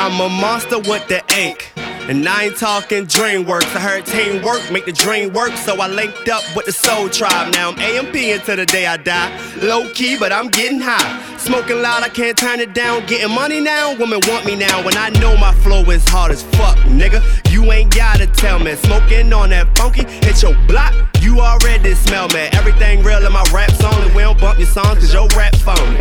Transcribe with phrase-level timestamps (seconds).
[0.00, 1.72] I'm a monster with the ink.
[2.08, 3.74] And I ain't talking DreamWorks.
[3.74, 7.52] I heard teamwork make the dream work, so I linked up with the Soul Tribe.
[7.52, 9.28] Now I'm AMP until the day I die.
[9.60, 11.36] Low key, but I'm getting high.
[11.38, 13.06] Smoking loud, I can't turn it down.
[13.06, 14.84] Getting money now, women want me now.
[14.84, 17.20] When I know my flow is hard as fuck, nigga.
[17.50, 18.76] You ain't gotta tell me.
[18.76, 20.94] Smoking on that funky, hit your block.
[21.20, 22.48] You already smell me.
[22.52, 24.14] Everything real in my raps only.
[24.14, 25.98] We don't bump your songs cause your rap phony.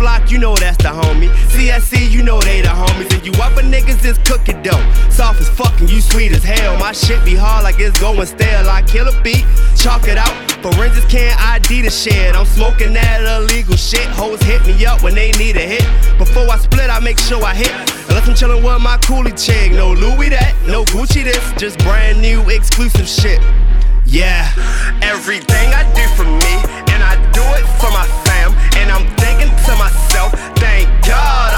[0.00, 1.28] Flock, you know that's the homie.
[1.52, 3.12] CSC, you know they the homies.
[3.12, 4.80] And you upper niggas is cookie dough.
[5.10, 6.78] Soft as fucking, you sweet as hell.
[6.78, 8.70] My shit be hard like it's going stale.
[8.70, 9.44] I kill a beat,
[9.76, 10.32] chalk it out.
[10.62, 12.34] Forensics can't ID the shit.
[12.34, 14.08] I'm smoking that illegal shit.
[14.16, 15.84] Hoes hit me up when they need a hit.
[16.16, 17.72] Before I split, I make sure I hit.
[18.08, 19.72] Unless I'm chillin' with my coolie chick.
[19.72, 21.52] No Louis that, no Gucci this.
[21.60, 23.42] Just brand new exclusive shit.
[24.06, 24.48] Yeah,
[25.02, 26.54] everything I do for me,
[26.88, 28.19] and I do it for my
[29.70, 31.49] to myself, thank God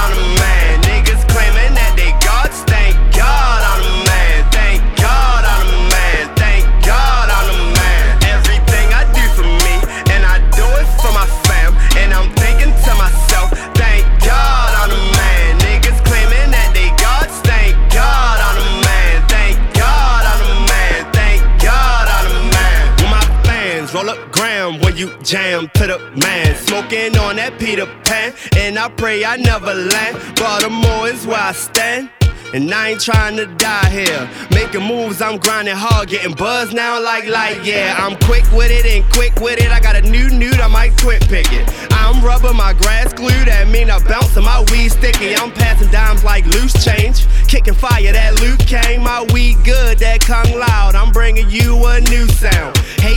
[24.09, 26.55] up ground when you jam to the man.
[26.57, 30.37] Smoking on that Peter Pan, and I pray I never land.
[30.37, 32.11] Baltimore is where I stand.
[32.55, 34.29] And I ain't trying to die here.
[34.51, 37.65] Making moves, I'm grinding hard, getting buzz now like light.
[37.65, 39.71] Yeah, I'm quick with it and quick with it.
[39.71, 41.93] I got a new nude, I might pick it.
[41.93, 43.45] I'm rubber, my grass glue.
[43.47, 45.35] That mean I bounce and my weed sticky.
[45.35, 47.27] I'm passing dimes like loose change.
[47.49, 49.03] Kicking fire, that Liu Kang.
[49.03, 50.95] My weed good, that Kung loud.
[50.95, 52.77] I'm bringing you a new sound.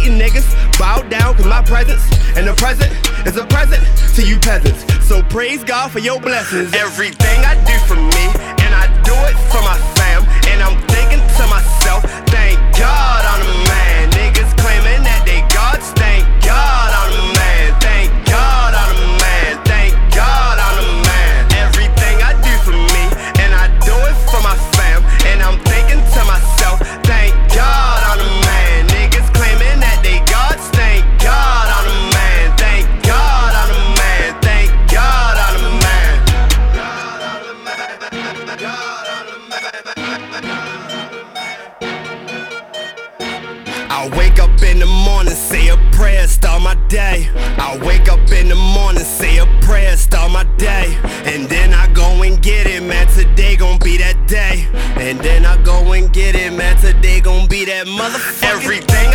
[0.10, 0.46] Niggas,
[0.78, 2.04] bow down, cause my presence
[2.36, 2.92] and the present
[3.26, 3.82] is a present
[4.16, 4.84] to you peasants.
[5.08, 6.74] So praise God for your blessings.
[6.74, 8.55] Everything I do for me,
[43.96, 47.30] I wake up in the morning, say a prayer, start my day.
[47.58, 51.00] I wake up in the morning, say a prayer, start my day.
[51.24, 53.08] And then I go and get it, man.
[53.08, 54.68] Today gon' be that day.
[54.98, 56.76] And then I go and get it, man.
[56.76, 58.56] Today gon' be that motherfucker.
[58.56, 59.15] Everything